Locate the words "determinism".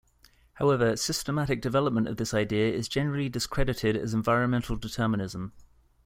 4.75-5.53